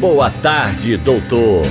[0.00, 1.62] Boa tarde, doutor.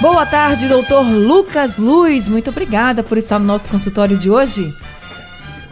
[0.00, 2.28] Boa tarde, doutor Lucas Luz.
[2.28, 4.74] Muito obrigada por estar no nosso consultório de hoje.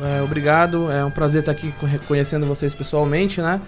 [0.03, 1.73] É, obrigado, é um prazer estar aqui
[2.07, 3.61] conhecendo vocês pessoalmente, né?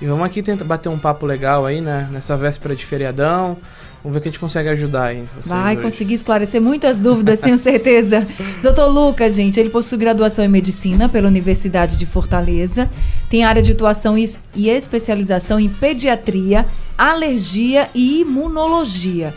[0.00, 2.08] E vamos aqui tentar bater um papo legal aí, né?
[2.10, 3.56] Nessa véspera de feriadão.
[4.02, 5.24] Vamos ver o que a gente consegue ajudar aí.
[5.46, 8.26] Vai conseguir esclarecer muitas dúvidas, tenho certeza.
[8.62, 12.90] Doutor Lucas, gente, ele possui graduação em medicina pela Universidade de Fortaleza,
[13.30, 16.66] tem área de atuação e especialização em pediatria,
[16.98, 19.32] alergia e imunologia.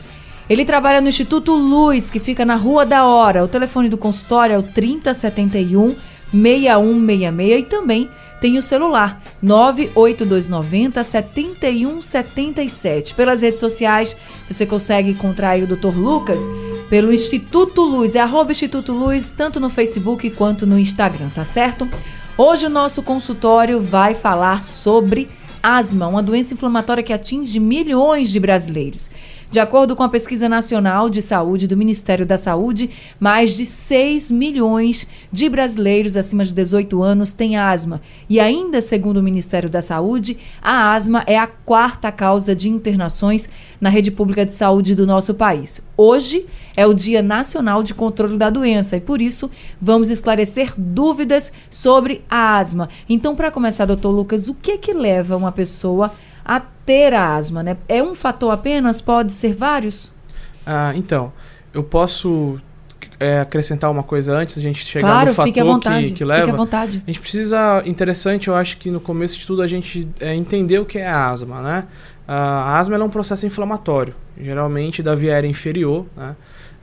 [0.49, 3.43] Ele trabalha no Instituto Luz, que fica na Rua da Hora.
[3.43, 5.95] O telefone do consultório é o 3071
[6.31, 13.13] 6166 e também tem o celular 98290 7177.
[13.13, 14.15] Pelas redes sociais,
[14.49, 15.97] você consegue encontrar o Dr.
[15.97, 16.39] Lucas
[16.89, 21.85] pelo Instituto Luz, é arroba Instituto Luz, tanto no Facebook quanto no Instagram, tá certo?
[22.37, 25.27] Hoje o nosso consultório vai falar sobre
[25.61, 29.11] asma, uma doença inflamatória que atinge milhões de brasileiros.
[29.49, 34.29] De acordo com a Pesquisa Nacional de Saúde do Ministério da Saúde, mais de 6
[34.29, 38.01] milhões de brasileiros acima de 18 anos têm asma.
[38.29, 43.47] E ainda, segundo o Ministério da Saúde, a asma é a quarta causa de internações
[43.79, 45.81] na rede pública de saúde do nosso país.
[45.95, 49.49] Hoje é o Dia Nacional de Controle da Doença e por isso
[49.81, 52.89] vamos esclarecer dúvidas sobre a asma.
[53.07, 56.11] Então, para começar, doutor Lucas, o que é que leva uma pessoa
[56.85, 57.77] ter a asma, né?
[57.89, 59.01] É um fator apenas?
[59.01, 60.11] Pode ser vários?
[60.65, 61.33] Ah, então,
[61.73, 62.59] eu posso
[63.19, 66.45] é, acrescentar uma coisa antes da gente chegar claro, no fator vontade, que, que leva.
[66.45, 67.03] Fique à vontade.
[67.05, 70.79] A gente precisa, interessante, eu acho que no começo de tudo a gente é, entender
[70.79, 71.83] o que é a asma, né?
[72.27, 76.35] A asma é um processo inflamatório, geralmente da via aérea inferior, né?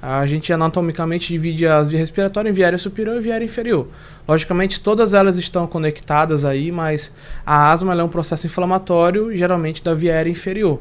[0.07, 3.89] A gente anatomicamente divide as vias respiratórias em via aérea superior e via aérea inferior.
[4.29, 7.11] Logicamente, todas elas estão conectadas aí, mas
[7.47, 10.81] a asma é um processo inflamatório, geralmente da via aérea inferior.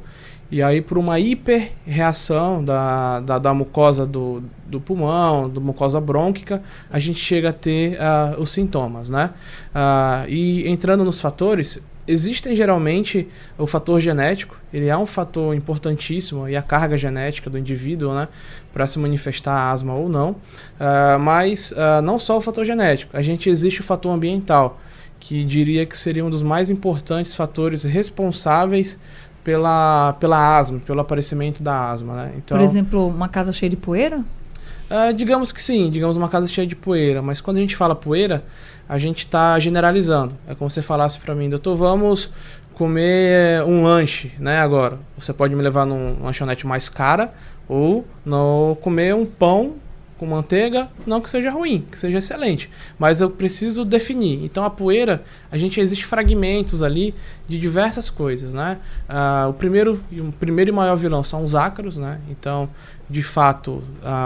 [0.52, 6.62] E aí, por uma hiperreação da, da, da mucosa do, do pulmão, da mucosa brônquica,
[6.92, 9.30] a gente chega a ter uh, os sintomas, né?
[9.74, 13.28] Uh, e entrando nos fatores, existem geralmente
[13.58, 18.28] o fator genético, ele é um fator importantíssimo e a carga genética do indivíduo, né,
[18.74, 20.32] para se manifestar asma ou não.
[20.32, 24.80] Uh, mas uh, não só o fator genético, a gente existe o fator ambiental,
[25.20, 29.00] que diria que seria um dos mais importantes fatores responsáveis
[29.44, 32.32] pela, pela asma, pelo aparecimento da asma, né?
[32.38, 34.24] Então, Por exemplo, uma casa cheia de poeira?
[34.94, 37.96] Uh, digamos que sim, digamos uma casa cheia de poeira, mas quando a gente fala
[37.96, 38.44] poeira,
[38.88, 40.36] a gente está generalizando.
[40.48, 42.30] É como se você falasse para mim, doutor, vamos
[42.76, 44.60] comer um lanche, né?
[44.60, 47.34] Agora, você pode me levar num lanchonete mais cara
[47.68, 49.78] ou não comer um pão
[50.18, 54.46] com manteiga, não que seja ruim, que seja excelente, mas eu preciso definir.
[54.46, 57.16] Então a poeira, a gente existe fragmentos ali
[57.48, 58.78] de diversas coisas, né?
[59.10, 62.20] Uh, o primeiro, o primeiro e maior vilão são os ácaros, né?
[62.30, 62.70] Então
[63.14, 63.84] de fato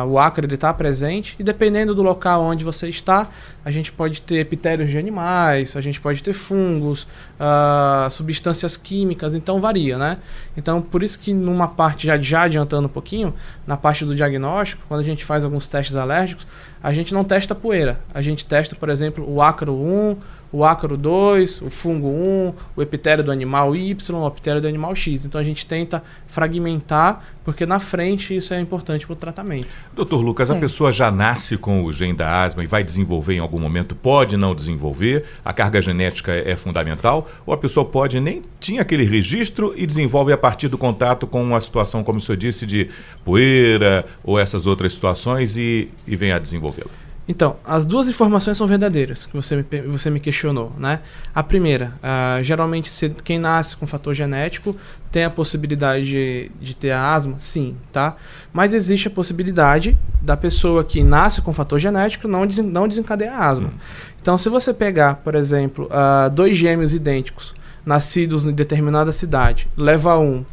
[0.07, 3.27] o ácaro está presente e dependendo do local onde você está,
[3.65, 7.03] a gente pode ter epitérios de animais, a gente pode ter fungos,
[7.37, 10.19] uh, substâncias químicas, então varia, né?
[10.55, 13.33] Então por isso que numa parte, já, já adiantando um pouquinho,
[13.67, 16.47] na parte do diagnóstico, quando a gente faz alguns testes alérgicos,
[16.81, 20.15] a gente não testa poeira, a gente testa, por exemplo, o ácaro 1,
[20.51, 24.95] o ácaro 2, o fungo 1, o epitério do animal Y, o epitério do animal
[24.95, 25.25] X.
[25.25, 29.67] Então a gente tenta fragmentar, porque na frente isso é importante para o tratamento.
[29.93, 30.57] Doutor Lucas, Sim.
[30.57, 33.95] a pessoa já nasce com o gene da asma e vai desenvolver em algum momento,
[33.95, 38.81] pode não desenvolver, a carga genética é, é fundamental, ou a pessoa pode nem tinha
[38.81, 42.65] aquele registro e desenvolve a partir do contato com uma situação, como o senhor disse,
[42.65, 42.89] de
[43.23, 47.06] poeira ou essas outras situações e, e vem a desenvolvê-la?
[47.27, 51.01] Então, as duas informações são verdadeiras que você me, você me questionou, né?
[51.35, 54.75] A primeira, uh, geralmente se, quem nasce com fator genético
[55.11, 58.15] tem a possibilidade de, de ter asma, sim, tá?
[58.53, 63.41] Mas existe a possibilidade da pessoa que nasce com fator genético não, desen, não desencadear
[63.41, 63.69] asma.
[63.69, 63.79] Hum.
[64.21, 67.53] Então, se você pegar, por exemplo, uh, dois gêmeos idênticos
[67.85, 70.45] nascidos em determinada cidade, leva um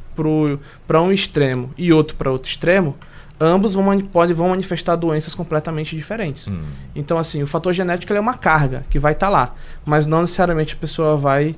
[0.86, 2.96] para um extremo e outro para outro extremo,
[3.40, 6.46] ambos vão, pode, vão manifestar doenças completamente diferentes.
[6.48, 6.62] Hum.
[6.94, 9.54] Então, assim, o fator genético é uma carga que vai estar tá lá,
[9.84, 11.54] mas não necessariamente a pessoa vai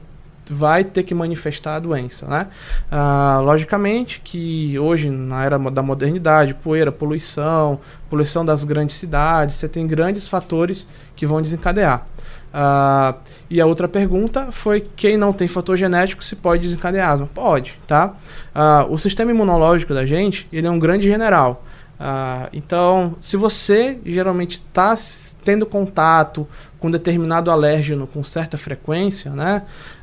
[0.49, 2.46] vai ter que manifestar a doença, né?
[2.90, 9.69] Ah, logicamente que hoje, na era da modernidade, poeira, poluição, poluição das grandes cidades, você
[9.69, 12.06] tem grandes fatores que vão desencadear.
[12.55, 13.14] Ah,
[13.50, 17.29] e a outra pergunta foi quem não tem fator genético se pode desencadear asma?
[17.34, 18.14] Pode, tá?
[18.55, 21.64] Ah, o sistema imunológico da gente, ele é um grande general.
[21.98, 24.94] Ah, então, se você geralmente está
[25.43, 26.46] tendo contato
[26.78, 29.62] com determinado alérgeno com certa frequência, né,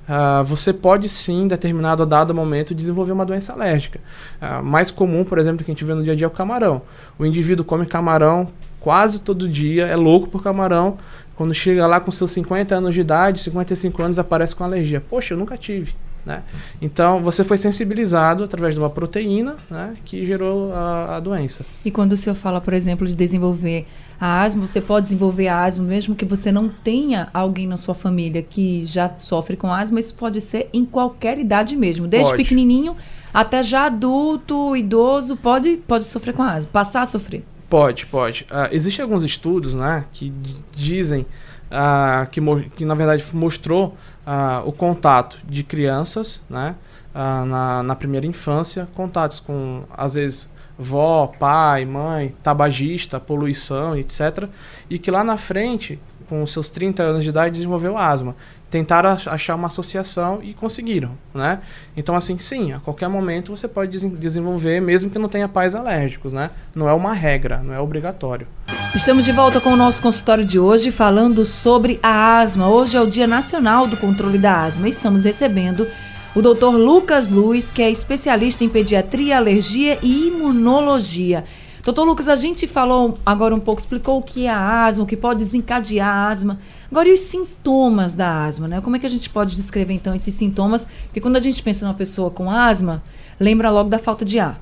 [0.10, 4.00] uh, você pode sim, em determinado dado momento, desenvolver uma doença alérgica.
[4.42, 6.32] Uh, mais comum, por exemplo, que a gente vê no dia a dia é o
[6.32, 6.82] camarão.
[7.18, 10.98] O indivíduo come camarão quase todo dia, é louco por camarão.
[11.36, 15.02] Quando chega lá com seus 50 anos de idade, 55 anos, aparece com alergia.
[15.02, 15.96] Poxa, eu nunca tive.
[16.26, 16.42] Né?
[16.82, 21.66] Então, você foi sensibilizado através de uma proteína né, que gerou a, a, doença.
[21.84, 23.86] E quando o senhor fala, por exemplo, de desenvolver
[24.20, 27.94] a asma, você pode desenvolver a asma mesmo que você não tenha alguém na sua
[27.94, 32.44] família que já sofre com asma, isso pode ser em qualquer idade mesmo, desde pode.
[32.44, 32.96] pequenininho
[33.34, 37.44] até já adulto, idoso, pode, pode sofrer com asma, passar a sofrer.
[37.70, 38.46] Pode, pode.
[38.52, 40.32] Uh, Existem alguns estudos né, que
[40.76, 41.26] dizem
[41.72, 42.40] uh, que,
[42.76, 46.76] que, na verdade, mostrou uh, o contato de crianças, né,
[47.14, 54.48] uh, na, na primeira infância, contatos com, às vezes, vó, pai, mãe, tabagista, poluição, etc.
[54.90, 58.36] E que lá na frente, com seus 30 anos de idade, desenvolveu asma.
[58.70, 61.60] Tentaram achar uma associação e conseguiram, né?
[61.96, 66.34] Então, assim, sim, a qualquer momento você pode desenvolver, mesmo que não tenha pais alérgicos,
[66.34, 66.50] né?
[66.74, 68.48] Não é uma regra, não é obrigatório.
[68.96, 72.70] Estamos de volta com o nosso consultório de hoje falando sobre a asma.
[72.70, 74.88] Hoje é o Dia Nacional do Controle da Asma.
[74.88, 75.88] Estamos recebendo
[76.36, 76.78] o Dr.
[76.78, 81.44] Lucas Luiz, que é especialista em pediatria, alergia e imunologia.
[81.84, 85.08] Doutor Lucas, a gente falou agora um pouco, explicou o que é a asma, o
[85.08, 86.60] que pode desencadear a asma.
[86.90, 88.80] Agora, e os sintomas da asma, né?
[88.80, 90.88] Como é que a gente pode descrever, então, esses sintomas?
[91.06, 93.02] Porque quando a gente pensa numa pessoa com asma,
[93.40, 94.62] lembra logo da falta de ar.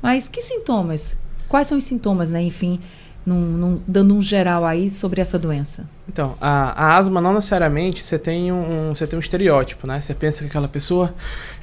[0.00, 1.20] Mas que sintomas?
[1.48, 2.40] Quais são os sintomas, né?
[2.42, 2.80] Enfim,
[3.24, 5.88] num, num, dando um geral aí sobre essa doença?
[6.08, 10.00] Então, a, a asma não necessariamente você tem um, um, você tem um estereótipo, né?
[10.00, 11.14] Você pensa que aquela pessoa,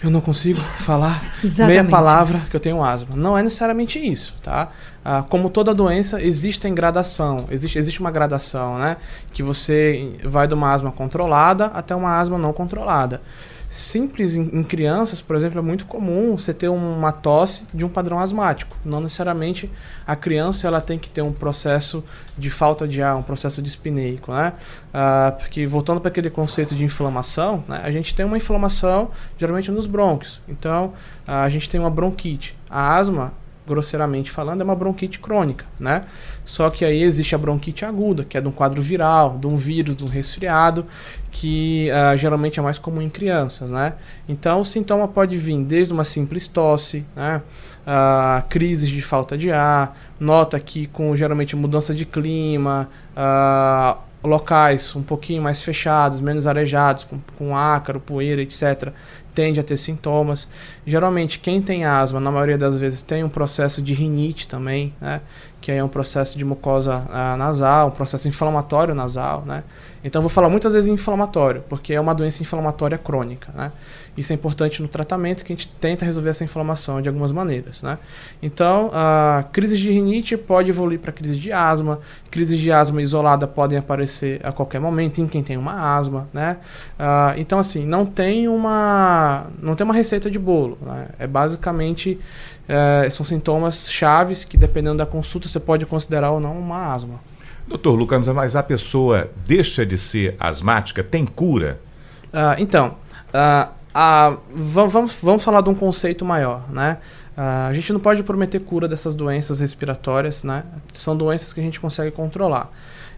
[0.03, 1.81] eu não consigo falar Exatamente.
[1.81, 3.15] meia palavra que eu tenho asma.
[3.15, 4.69] Não é necessariamente isso, tá?
[5.03, 8.97] Ah, como toda doença, existe em gradação, existe, existe uma gradação, né?
[9.33, 13.21] Que você vai de uma asma controlada até uma asma não controlada
[13.69, 17.89] simples em, em, crianças, por exemplo, é muito comum você ter uma tosse de um
[17.89, 18.75] padrão asmático.
[18.83, 19.69] Não necessariamente
[20.07, 22.04] a criança ela tem que ter um processo
[22.38, 24.54] de falta de ar, um processo dispneico, né?
[24.94, 29.69] Ah, porque voltando para aquele conceito de inflamação, né, a gente tem uma inflamação geralmente
[29.71, 30.42] nos brônquios.
[30.48, 30.94] Então,
[31.27, 32.57] a gente tem uma bronquite.
[32.69, 33.33] A asma
[33.69, 36.04] grosseiramente falando, é uma bronquite crônica, né?
[36.44, 39.56] Só que aí existe a bronquite aguda, que é de um quadro viral, de um
[39.56, 40.86] vírus, de um resfriado,
[41.31, 43.94] que uh, geralmente é mais comum em crianças, né?
[44.27, 47.42] Então o sintoma pode vir desde uma simples tosse, né?
[47.86, 54.95] Uh, crises de falta de ar, nota que com geralmente mudança de clima, uh, locais
[54.95, 58.92] um pouquinho mais fechados, menos arejados, com, com ácaro, poeira, etc.,
[59.33, 60.48] tende a ter sintomas.
[60.86, 65.21] Geralmente, quem tem asma, na maioria das vezes, tem um processo de rinite também, né?
[65.62, 69.63] que é um processo de mucosa uh, nasal, um processo inflamatório nasal, né?
[70.04, 73.71] Então, vou falar muitas vezes inflamatório, porque é uma doença inflamatória crônica, né?
[74.19, 77.81] Isso é importante no tratamento, que a gente tenta resolver essa inflamação de algumas maneiras,
[77.81, 77.97] né?
[78.44, 81.99] Então, a crise de rinite pode evoluir para crise de asma,
[82.30, 86.57] crises de asma isolada podem aparecer a qualquer momento em quem tem uma asma, né?
[86.99, 91.07] Uh, então, assim, não tem uma, não tem uma receita de bolo, né?
[91.18, 92.19] É basicamente
[92.68, 97.19] é, são sintomas chaves que, dependendo da consulta, você pode considerar ou não uma asma.
[97.68, 101.04] Doutor Lucas, mas a pessoa deixa de ser asmática?
[101.04, 101.80] Tem cura?
[102.26, 102.95] Uh, então,
[103.33, 103.79] uh,
[104.53, 106.97] vamos, vamos falar de um conceito maior, né?
[107.35, 110.65] a gente não pode prometer cura dessas doenças respiratórias, né?
[110.91, 112.69] São doenças que a gente consegue controlar.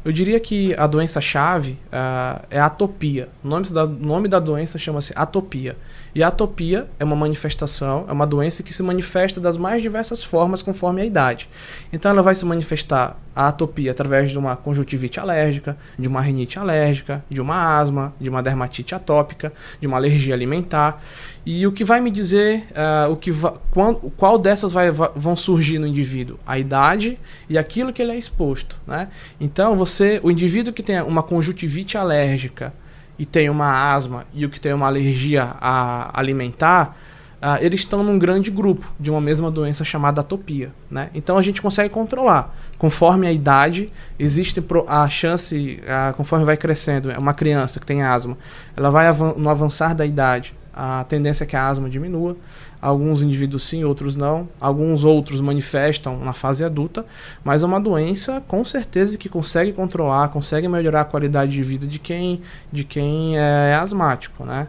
[0.03, 3.29] Eu diria que a doença-chave uh, é a atopia.
[3.43, 5.75] O nome da, nome da doença chama-se atopia.
[6.13, 10.23] E a atopia é uma manifestação, é uma doença que se manifesta das mais diversas
[10.23, 11.47] formas conforme a idade.
[11.91, 16.59] Então ela vai se manifestar a atopia através de uma conjuntivite alérgica, de uma rinite
[16.59, 21.01] alérgica, de uma asma, de uma dermatite atópica, de uma alergia alimentar.
[21.45, 23.31] E o que vai me dizer uh, o que
[23.71, 26.37] qual, qual dessas vai, vão surgir no indivíduo?
[26.45, 27.17] A idade
[27.49, 28.75] e aquilo que ele é exposto.
[28.85, 29.07] Né?
[29.39, 32.73] Então, você, o indivíduo que tem uma conjuntivite alérgica
[33.21, 36.97] e tem uma asma e o que tem uma alergia a alimentar,
[37.39, 40.71] uh, eles estão num grande grupo de uma mesma doença chamada atopia.
[40.89, 41.11] Né?
[41.13, 47.11] Então, a gente consegue controlar conforme a idade, existe a chance, a, conforme vai crescendo,
[47.11, 48.35] uma criança que tem asma,
[48.75, 52.35] ela vai avan no avançar da idade, a tendência é que a asma diminua.
[52.81, 54.49] Alguns indivíduos sim, outros não.
[54.59, 57.05] Alguns outros manifestam na fase adulta,
[57.43, 61.85] mas é uma doença com certeza que consegue controlar, consegue melhorar a qualidade de vida
[61.85, 64.67] de quem, de quem é asmático, né?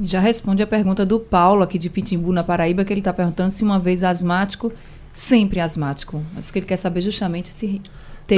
[0.00, 3.50] Já responde a pergunta do Paulo aqui de Pitimbu, na Paraíba, que ele está perguntando
[3.50, 4.72] se uma vez asmático,
[5.12, 6.22] sempre asmático.
[6.34, 7.82] Mas que ele quer saber justamente se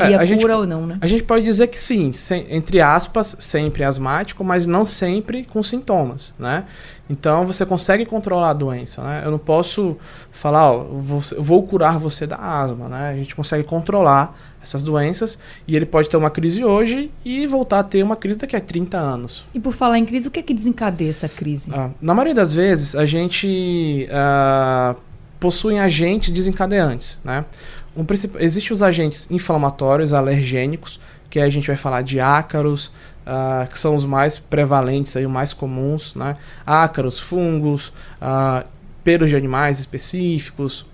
[0.00, 0.98] teria é, cura gente, ou não, né?
[1.00, 5.62] A gente pode dizer que sim, sem, entre aspas, sempre asmático, mas não sempre com
[5.62, 6.64] sintomas, né?
[7.10, 9.22] Então você consegue controlar a doença, né?
[9.24, 9.98] Eu não posso
[10.30, 13.10] falar, ó, vou, vou curar você da asma, né?
[13.10, 17.80] A gente consegue controlar essas doenças e ele pode ter uma crise hoje e voltar
[17.80, 19.44] a ter uma crise daqui a 30 anos.
[19.52, 21.70] E por falar em crise, o que é que desencadeia essa crise?
[21.74, 24.94] Ah, na maioria das vezes, a gente ah,
[25.38, 27.44] possui agentes desencadeantes, né?
[27.96, 28.04] Um,
[28.38, 32.86] Existem os agentes inflamatórios, alergênicos, que a gente vai falar de ácaros,
[33.26, 36.36] uh, que são os mais prevalentes, aí, os mais comuns, né?
[36.66, 37.88] Ácaros, fungos,
[38.20, 38.66] uh,
[39.02, 40.86] pelos de animais específicos,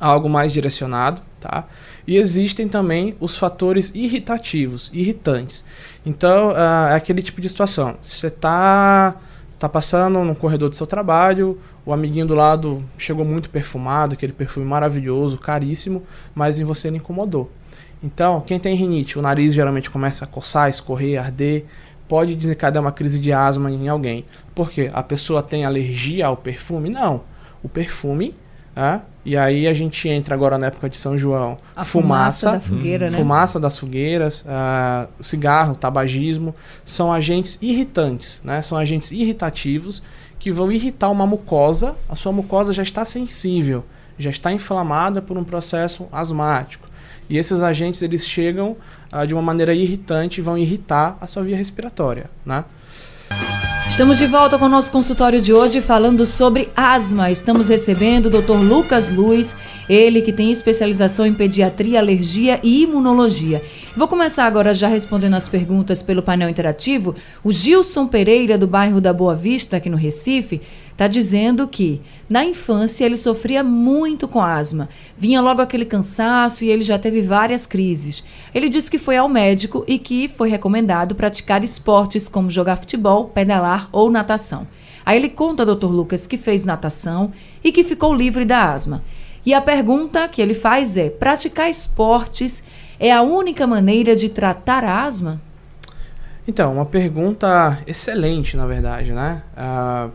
[0.00, 1.64] algo mais direcionado, tá?
[2.06, 5.64] E existem também os fatores irritativos, irritantes.
[6.04, 7.96] Então, uh, é aquele tipo de situação.
[8.00, 9.16] Você está
[9.64, 14.32] tá passando no corredor do seu trabalho, o amiguinho do lado chegou muito perfumado, aquele
[14.32, 16.02] perfume maravilhoso, caríssimo,
[16.34, 17.50] mas em você ele incomodou.
[18.02, 21.64] Então, quem tem rinite, o nariz geralmente começa a coçar, escorrer, arder,
[22.06, 24.26] pode desencadear uma crise de asma em alguém.
[24.54, 24.90] Por quê?
[24.92, 26.90] A pessoa tem alergia ao perfume?
[26.90, 27.22] Não.
[27.62, 28.34] O perfume,
[28.76, 32.52] é, e aí a gente entra agora na época de São João, a fumaça, fumaça
[32.52, 33.10] da fogueira, hum.
[33.10, 33.16] né?
[33.16, 36.54] Fumaça das fogueiras, uh, cigarro, tabagismo,
[36.84, 38.60] são agentes irritantes, né?
[38.60, 40.02] São agentes irritativos
[40.38, 43.84] que vão irritar uma mucosa, a sua mucosa já está sensível,
[44.18, 46.86] já está inflamada por um processo asmático.
[47.28, 48.76] E esses agentes eles chegam
[49.10, 52.64] ah, de uma maneira irritante e vão irritar a sua via respiratória, né?
[53.94, 57.30] Estamos de volta com o nosso consultório de hoje falando sobre asma.
[57.30, 58.54] Estamos recebendo o Dr.
[58.54, 59.54] Lucas Luiz,
[59.88, 63.62] ele que tem especialização em pediatria, alergia e imunologia.
[63.96, 67.14] Vou começar agora já respondendo as perguntas pelo painel interativo.
[67.44, 70.60] O Gilson Pereira, do bairro da Boa Vista, aqui no Recife,
[70.90, 74.88] está dizendo que na infância ele sofria muito com asma.
[75.16, 78.24] Vinha logo aquele cansaço e ele já teve várias crises.
[78.52, 83.26] Ele disse que foi ao médico e que foi recomendado praticar esportes como jogar futebol,
[83.28, 84.66] pedalar ou natação.
[85.06, 87.30] Aí ele conta, doutor Lucas, que fez natação
[87.62, 89.04] e que ficou livre da asma.
[89.46, 92.64] E a pergunta que ele faz é: praticar esportes
[93.06, 95.40] é a única maneira de tratar a asma?
[96.46, 99.42] Então, uma pergunta excelente, na verdade, né?
[99.56, 100.10] Uh,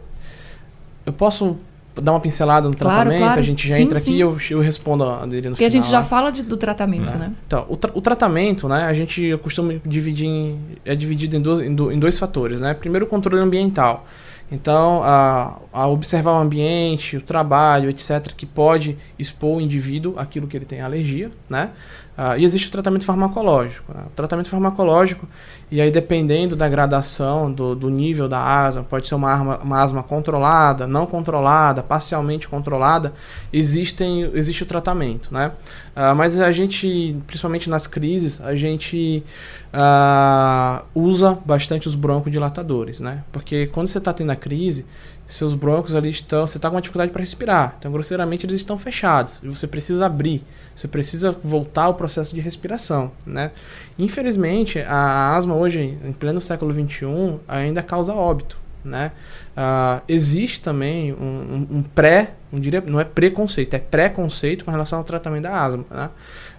[1.06, 1.58] eu posso
[1.96, 3.20] dar uma pincelada no claro, tratamento?
[3.20, 3.40] Claro.
[3.40, 4.12] A gente já sim, entra sim.
[4.12, 5.68] aqui e eu, eu respondo a dele no Porque final.
[5.68, 7.18] a gente já fala de, do tratamento, é.
[7.18, 7.34] né?
[7.46, 8.84] Então, o, tra o, tratamento, né?
[8.84, 12.74] A gente costuma dividir em, é dividido em dois, em, do, em dois fatores, né?
[12.74, 14.08] Primeiro, o controle ambiental.
[14.52, 20.48] Então, a, a, observar o ambiente, o trabalho, etc., que pode expor o indivíduo aquilo
[20.48, 21.70] que ele tem alergia, né?
[22.20, 23.94] Uh, e existe o tratamento farmacológico.
[23.94, 24.04] Né?
[24.08, 25.26] O tratamento farmacológico,
[25.72, 29.82] e aí dependendo da gradação, do, do nível da asma, pode ser uma, arma, uma
[29.82, 33.14] asma controlada, não controlada, parcialmente controlada,
[33.54, 35.34] existem, existe o tratamento.
[35.34, 35.54] Né?
[35.96, 39.24] Uh, mas a gente, principalmente nas crises, a gente
[39.74, 43.00] uh, usa bastante os broncodilatadores.
[43.00, 43.24] Né?
[43.32, 44.86] Porque quando você está tendo a crise,
[45.30, 47.76] seus broncos ali estão, você está com uma dificuldade para respirar.
[47.78, 49.40] Então, grosseiramente, eles estão fechados.
[49.44, 50.44] E você precisa abrir.
[50.74, 53.52] Você precisa voltar ao processo de respiração, né?
[53.98, 59.12] Infelizmente, a asma hoje, em pleno século XXI, ainda causa óbito, né?
[59.56, 64.98] Uh, existe também um, um, um, pré, não não é preconceito, é preconceito com relação
[64.98, 66.10] ao tratamento da asma, né?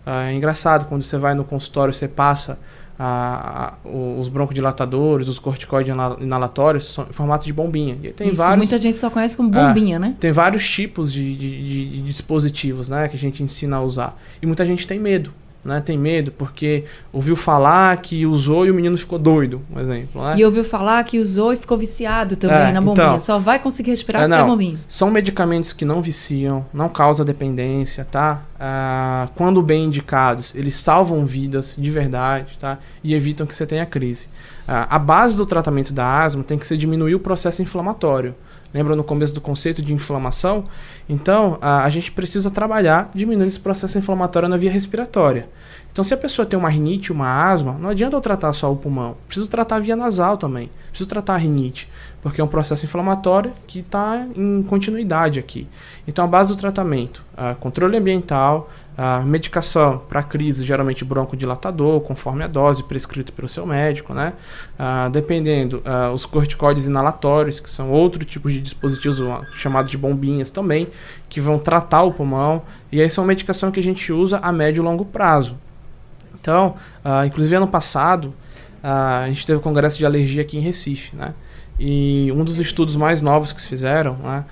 [0.06, 2.56] Uh, é engraçado, quando você vai no consultório, você passa
[3.02, 5.90] a, a, os broncodilatadores, os corticoides
[6.20, 7.96] inalatórios são em formato de bombinha.
[8.02, 10.16] E tem Isso, vários, muita gente só conhece como bombinha, é, né?
[10.20, 14.20] Tem vários tipos de, de, de, de dispositivos né, que a gente ensina a usar.
[14.42, 15.32] E muita gente tem medo
[15.64, 15.80] né?
[15.80, 20.22] Tem medo porque ouviu falar que usou e o menino ficou doido, um exemplo.
[20.22, 20.36] Né?
[20.38, 23.06] E ouviu falar que usou e ficou viciado também é, na bombinha.
[23.06, 24.78] Então, Só vai conseguir respirar é, se é bombinha.
[24.88, 28.42] São medicamentos que não viciam, não causam dependência, tá?
[28.58, 32.78] Ah, quando bem indicados, eles salvam vidas de verdade, tá?
[33.04, 34.28] E evitam que você tenha crise.
[34.66, 38.34] Ah, a base do tratamento da asma tem que ser diminuir o processo inflamatório.
[38.72, 40.64] Lembra no começo do conceito de inflamação?
[41.08, 45.48] Então, a, a gente precisa trabalhar diminuindo esse processo inflamatório na via respiratória.
[45.92, 48.76] Então, se a pessoa tem uma rinite, uma asma, não adianta eu tratar só o
[48.76, 49.16] pulmão.
[49.26, 50.70] Preciso tratar a via nasal também.
[50.88, 51.88] Preciso tratar a rinite,
[52.22, 55.66] porque é um processo inflamatório que está em continuidade aqui.
[56.06, 57.24] Então, a base do tratamento,
[57.58, 58.70] controle ambiental,
[59.02, 64.34] A medicação para crise, geralmente broncodilatador, conforme a dose prescrita pelo seu médico, né?
[64.78, 69.18] Ah, dependendo, ah, os corticoides inalatórios, que são outro tipo de dispositivos
[69.54, 70.86] chamados de bombinhas também,
[71.30, 72.60] que vão tratar o pulmão.
[72.92, 75.56] E aí são medicação que a gente usa a médio e longo prazo.
[76.38, 78.34] Então, ah, inclusive ano passado,
[78.82, 81.32] a gente teve o um congresso de alergia aqui em Recife, né?
[81.78, 84.44] E um dos estudos mais novos que se fizeram né,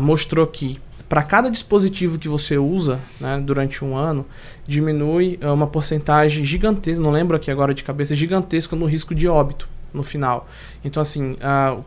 [0.00, 4.26] mostrou que para cada dispositivo que você usa né, durante um ano,
[4.66, 9.28] diminui uh, uma porcentagem gigantesca, não lembro aqui agora de cabeça, gigantesca no risco de
[9.28, 10.46] óbito no final.
[10.84, 11.36] Então, assim,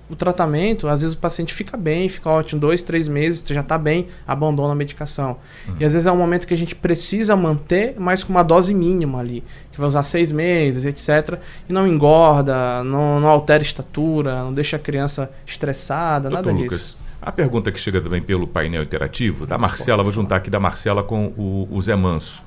[0.09, 3.61] o tratamento, às vezes o paciente fica bem, fica ótimo, dois, três meses, você já
[3.61, 5.37] está bem, abandona a medicação.
[5.67, 5.75] Uhum.
[5.79, 8.73] E às vezes é um momento que a gente precisa manter, mas com uma dose
[8.73, 11.39] mínima ali, que vai usar seis meses, etc.
[11.69, 16.63] E não engorda, não, não altera a estatura, não deixa a criança estressada, Doutor nada
[16.63, 16.97] Lucas, disso.
[17.21, 21.03] A pergunta que chega também pelo painel interativo, da Marcela, vou juntar aqui da Marcela
[21.03, 22.41] com o, o Zé Manso,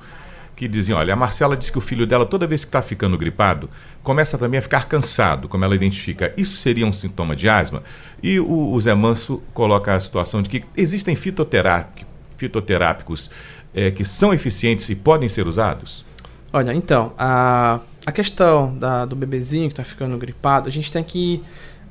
[0.55, 3.17] que dizem, olha, a Marcela diz que o filho dela, toda vez que está ficando
[3.17, 3.69] gripado,
[4.01, 6.33] começa também a ficar cansado, como ela identifica.
[6.35, 7.83] Isso seria um sintoma de asma?
[8.21, 13.29] E o, o Zé Manso coloca a situação de que existem fitoterápicos
[13.73, 16.05] é, que são eficientes e podem ser usados?
[16.51, 21.03] Olha, então, a, a questão da, do bebezinho que está ficando gripado, a gente tem
[21.03, 21.41] que,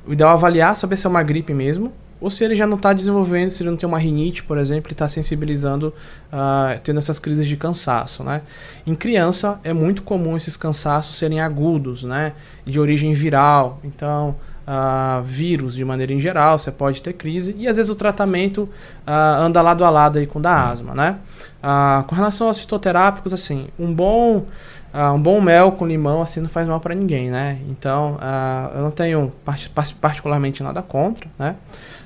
[0.07, 1.91] o ideal é avaliar, saber se é uma gripe mesmo,
[2.23, 4.89] ou se ele já não está desenvolvendo, se ele não tem uma rinite, por exemplo,
[4.89, 5.93] e está sensibilizando,
[6.31, 8.43] uh, tendo essas crises de cansaço, né?
[8.87, 12.31] Em criança é muito comum esses cansaços serem agudos, né?
[12.65, 17.67] De origem viral, então uh, vírus de maneira em geral, você pode ter crise e
[17.67, 18.69] às vezes o tratamento
[19.05, 21.17] uh, anda lado a lado aí com o da asma, né?
[22.07, 24.45] com relação aos fitoterápicos, assim, um bom
[25.15, 27.57] um bom mel com limão assim não faz mal para ninguém, né?
[27.69, 28.17] Então
[28.75, 29.69] eu não tenho part
[30.01, 31.55] particularmente nada contra, né?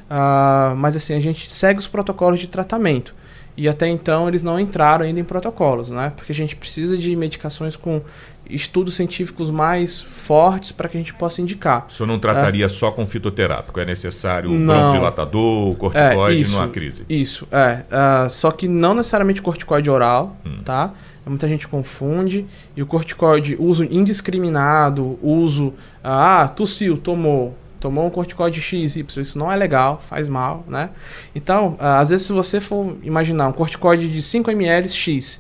[0.10, 3.14] Uh, mas assim, a gente segue os protocolos de tratamento.
[3.58, 6.14] E até então eles não entraram ainda em protocolos, né?
[6.16, 8.02] Porque a gente precisa de medicações com
[8.50, 11.88] estudos científicos mais fortes para que a gente possa indicar.
[11.90, 12.70] O senhor não trataria é.
[12.70, 13.80] só com fitoterápico?
[13.80, 17.04] É necessário um bronquidilatador, corticoide é, isso, numa crise?
[17.10, 17.84] Isso, é.
[17.92, 20.60] Uh, só que não necessariamente corticoide oral, hum.
[20.64, 20.94] tá?
[21.26, 22.46] Muita gente confunde.
[22.76, 25.74] E o corticoide, uso indiscriminado, uso...
[26.02, 27.54] Ah, tossiu, tomou
[27.88, 30.90] tomou um corticoide XY, isso não é legal, faz mal, né?
[31.34, 35.40] Então, ah, às vezes se você for imaginar um corticoide de 5 ml X,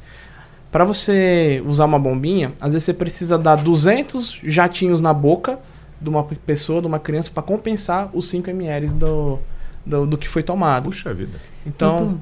[0.72, 5.60] para você usar uma bombinha, às vezes você precisa dar 200 jatinhos na boca
[6.00, 9.40] de uma pessoa, de uma criança, para compensar os 5 ml do,
[9.86, 10.86] do, do, que foi tomado.
[10.86, 11.38] Puxa vida.
[11.66, 12.18] Então...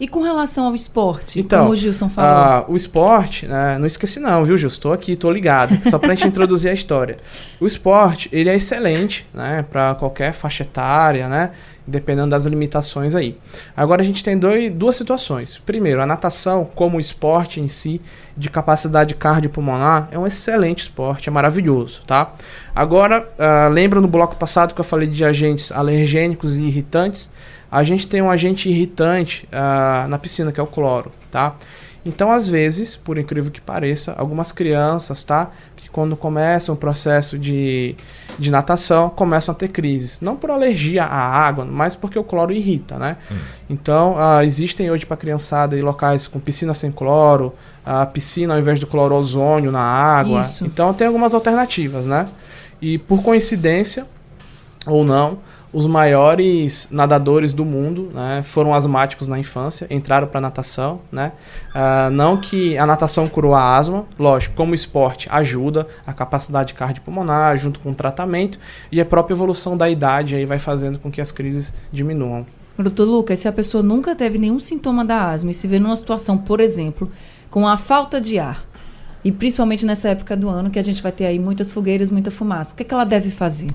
[0.00, 2.30] E com relação ao esporte, então, como o Gilson falou?
[2.30, 4.74] Ah, o esporte, né, não esqueci não, viu, Gilson?
[4.74, 7.18] Estou aqui, estou ligado, só para a gente introduzir a história.
[7.60, 11.50] O esporte, ele é excelente, né, para qualquer faixa etária, né,
[11.84, 13.36] dependendo das limitações aí.
[13.76, 15.58] Agora a gente tem dois, duas situações.
[15.58, 18.00] Primeiro, a natação, como esporte em si,
[18.36, 22.34] de capacidade cardiopulmonar, é um excelente esporte, é maravilhoso, tá?
[22.72, 27.28] Agora, uh, lembra no bloco passado que eu falei de agentes alergênicos e irritantes?
[27.70, 31.54] A gente tem um agente irritante uh, na piscina, que é o cloro, tá?
[32.04, 35.50] Então, às vezes, por incrível que pareça, algumas crianças, tá?
[35.76, 37.94] Que quando começam o processo de,
[38.38, 40.20] de natação, começam a ter crises.
[40.20, 43.18] Não por alergia à água, mas porque o cloro irrita, né?
[43.30, 43.36] Hum.
[43.68, 47.52] Então, uh, existem hoje para criançada locais com piscina sem cloro,
[47.84, 50.40] a uh, piscina ao invés do cloro ozônio na água.
[50.40, 50.64] Isso.
[50.64, 52.26] Então, tem algumas alternativas, né?
[52.80, 54.06] E por coincidência,
[54.86, 55.40] ou não,
[55.78, 61.00] os maiores nadadores do mundo né, foram asmáticos na infância, entraram para natação.
[61.12, 61.30] Né?
[61.68, 67.56] Uh, não que a natação curou a asma, lógico, como esporte ajuda a capacidade cardiopulmonar,
[67.56, 68.58] junto com o tratamento,
[68.90, 72.44] e a própria evolução da idade aí vai fazendo com que as crises diminuam.
[72.76, 75.94] Doutor Lucas, se a pessoa nunca teve nenhum sintoma da asma e se vê numa
[75.94, 77.08] situação, por exemplo,
[77.52, 78.66] com a falta de ar,
[79.24, 82.32] e principalmente nessa época do ano que a gente vai ter aí muitas fogueiras, muita
[82.32, 83.70] fumaça, o que, é que ela deve fazer?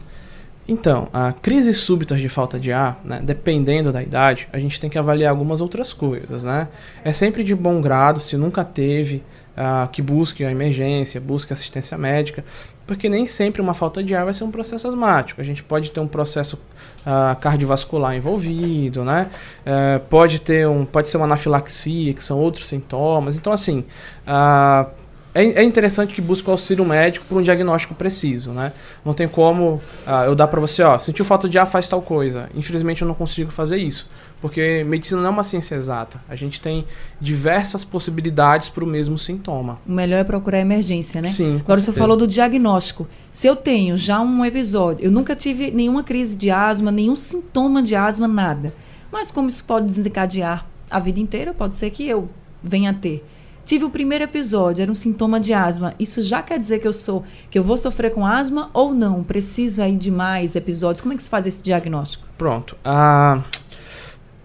[0.67, 4.89] Então, a crises súbitas de falta de ar, né, dependendo da idade, a gente tem
[4.89, 6.69] que avaliar algumas outras coisas, né?
[7.03, 9.21] É sempre de bom grado, se nunca teve,
[9.57, 12.45] uh, que busque a emergência, busque assistência médica,
[12.87, 15.39] porque nem sempre uma falta de ar vai ser um processo asmático.
[15.39, 16.57] A gente pode ter um processo
[17.05, 19.29] uh, cardiovascular envolvido, né?
[19.65, 23.37] Uh, pode ter um, pode ser uma anafilaxia, que são outros sintomas.
[23.37, 23.85] Então, assim,
[24.27, 24.89] uh,
[25.33, 28.71] é, é interessante que busque o auxílio médico por um diagnóstico preciso, né?
[29.03, 32.01] Não tem como uh, eu dar para você, ó, sentiu falta de ar, faz tal
[32.01, 32.49] coisa.
[32.53, 34.07] Infelizmente eu não consigo fazer isso,
[34.39, 36.21] porque medicina não é uma ciência exata.
[36.29, 36.85] A gente tem
[37.19, 39.79] diversas possibilidades para o mesmo sintoma.
[39.87, 41.29] O melhor é procurar emergência, né?
[41.29, 41.61] Sim.
[41.63, 43.07] Agora você falou do diagnóstico.
[43.31, 47.81] Se eu tenho já um episódio, eu nunca tive nenhuma crise de asma, nenhum sintoma
[47.81, 48.73] de asma, nada.
[49.11, 52.29] Mas como isso pode desencadear a vida inteira, pode ser que eu
[52.63, 53.25] venha a ter.
[53.65, 55.93] Tive o primeiro episódio, era um sintoma de asma.
[55.99, 59.23] Isso já quer dizer que eu sou, que eu vou sofrer com asma ou não?
[59.23, 61.01] Preciso aí de mais episódios?
[61.01, 62.27] Como é que se faz esse diagnóstico?
[62.37, 62.75] Pronto.
[62.83, 63.41] Ah,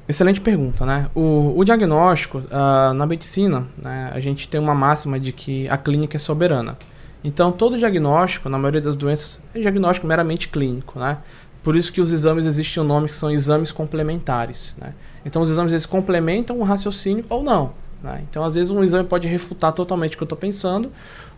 [0.08, 1.08] excelente pergunta, né?
[1.14, 5.76] O, o diagnóstico, ah, na medicina, né, a gente tem uma máxima de que a
[5.76, 6.76] clínica é soberana.
[7.22, 11.18] Então, todo diagnóstico, na maioria das doenças, é diagnóstico meramente clínico, né?
[11.64, 14.94] Por isso que os exames existem um nome que são exames complementares, né?
[15.26, 17.72] Então, os exames eles complementam o raciocínio ou não.
[18.02, 18.22] Né?
[18.28, 20.90] Então, às vezes, um exame pode refutar totalmente o que eu estou pensando,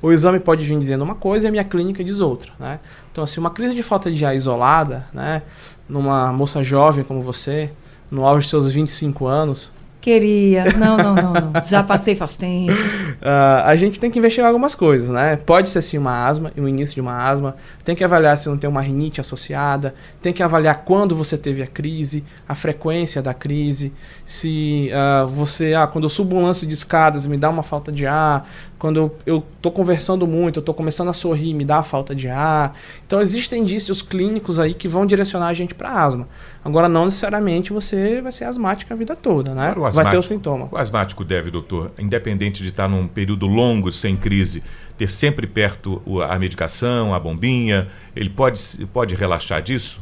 [0.03, 2.53] o exame pode vir dizendo uma coisa e a minha clínica diz outra.
[2.59, 2.81] Né?
[3.13, 5.43] Então, assim, uma crise de falta de ar isolada, né,
[5.89, 7.71] numa moça jovem como você,
[8.11, 10.65] no auge dos seus 25 anos, Queria.
[10.79, 11.63] Não, não, não, não.
[11.63, 12.73] Já passei faz tempo.
[12.73, 15.37] Uh, a gente tem que investigar algumas coisas, né?
[15.37, 17.55] Pode ser sim uma asma, o início de uma asma.
[17.85, 19.95] Tem que avaliar se não tem uma rinite associada.
[20.23, 23.93] Tem que avaliar quando você teve a crise, a frequência da crise.
[24.25, 27.93] Se uh, você, ah, quando eu subo um lance de escadas, me dá uma falta
[27.93, 28.49] de ar.
[28.79, 32.15] Quando eu, eu tô conversando muito, eu tô começando a sorrir, me dá a falta
[32.15, 32.75] de ar.
[33.07, 36.27] Então existem indícios clínicos aí que vão direcionar a gente para asma.
[36.65, 39.73] Agora, não necessariamente você vai ser asmático a vida toda, né?
[39.75, 40.69] Claro, vai ter o sintoma.
[40.71, 44.63] O asmático deve, doutor, independente de estar num período longo sem crise,
[44.97, 48.61] ter sempre perto a medicação, a bombinha, ele pode,
[48.93, 50.01] pode relaxar disso?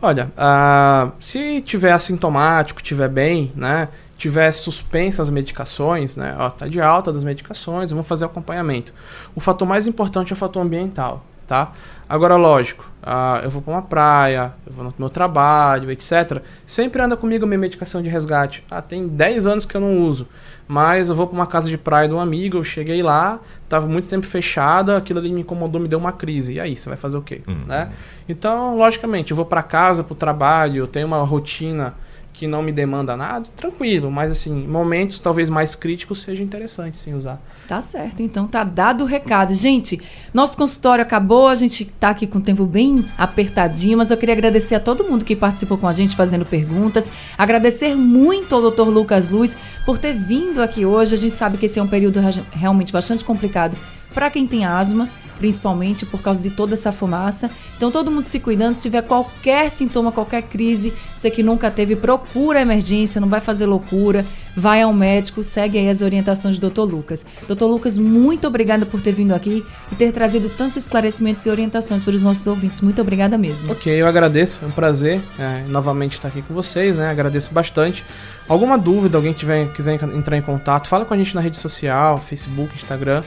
[0.00, 3.88] Olha, uh, se tiver assintomático, tiver bem, né?
[4.18, 6.34] Tiver suspensa as medicações, né?
[6.38, 8.92] Ó, tá de alta das medicações, vamos fazer acompanhamento.
[9.34, 11.72] O fator mais importante é o fator ambiental tá?
[12.08, 16.40] Agora, lógico, ah, eu vou para uma praia, eu vou no meu trabalho, etc.
[16.66, 18.64] Sempre anda comigo a minha medicação de resgate.
[18.70, 20.26] Ah, tem 10 anos que eu não uso,
[20.66, 23.86] mas eu vou para uma casa de praia de um amigo, eu cheguei lá, estava
[23.86, 26.54] muito tempo fechada, aquilo ali me incomodou, me deu uma crise.
[26.54, 27.42] E aí, você vai fazer o quê?
[27.46, 27.66] Uhum.
[27.66, 27.90] Né?
[28.26, 31.92] Então, logicamente, eu vou para casa, para o trabalho, eu tenho uma rotina
[32.32, 37.14] que não me demanda nada, tranquilo, mas assim, momentos talvez mais críticos seja interessante sim
[37.14, 37.40] usar.
[37.68, 39.54] Tá certo, então tá dado o recado.
[39.54, 40.00] Gente,
[40.32, 44.34] nosso consultório acabou, a gente tá aqui com o tempo bem apertadinho, mas eu queria
[44.34, 47.10] agradecer a todo mundo que participou com a gente fazendo perguntas.
[47.36, 48.88] Agradecer muito ao Dr.
[48.88, 51.14] Lucas Luz por ter vindo aqui hoje.
[51.14, 52.20] A gente sabe que esse é um período
[52.52, 53.76] realmente bastante complicado
[54.12, 57.50] para quem tem asma, principalmente por causa de toda essa fumaça.
[57.76, 58.74] Então, todo mundo se cuidando.
[58.74, 63.40] Se tiver qualquer sintoma, qualquer crise, você que nunca teve, procura a emergência, não vai
[63.40, 64.24] fazer loucura,
[64.56, 66.82] vai ao médico, segue aí as orientações do Dr.
[66.82, 67.26] Lucas.
[67.48, 67.64] Dr.
[67.64, 72.14] Lucas, muito obrigada por ter vindo aqui e ter trazido tantos esclarecimentos e orientações para
[72.14, 72.80] os nossos ouvintes.
[72.80, 73.72] Muito obrigada mesmo.
[73.72, 77.10] Ok, eu agradeço, é um prazer é, novamente estar aqui com vocês, né?
[77.10, 78.04] Agradeço bastante.
[78.48, 82.18] Alguma dúvida, alguém tiver, quiser entrar em contato, fala com a gente na rede social,
[82.18, 83.22] Facebook, Instagram.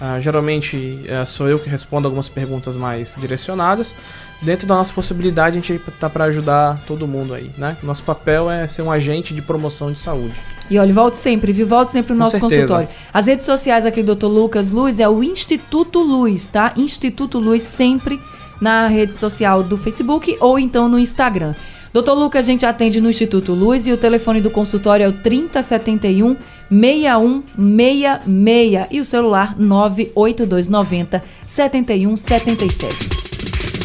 [0.00, 3.94] Uh, geralmente uh, sou eu que respondo algumas perguntas mais direcionadas.
[4.40, 7.76] Dentro da nossa possibilidade, a gente está para ajudar todo mundo aí, né?
[7.82, 10.32] Nosso papel é ser um agente de promoção de saúde.
[10.70, 11.66] E olha, volte sempre, viu?
[11.66, 12.88] Volte sempre no nosso consultório.
[13.12, 14.28] As redes sociais aqui do Dr.
[14.28, 16.72] Lucas Luz é o Instituto Luz, tá?
[16.76, 18.18] Instituto Luz sempre
[18.60, 21.54] na rede social do Facebook ou então no Instagram.
[21.92, 25.12] Doutor Lucas, a gente atende no Instituto Luz e o telefone do consultório é o
[25.12, 26.36] 3071
[26.70, 33.18] 6166 e o celular 98290 7177.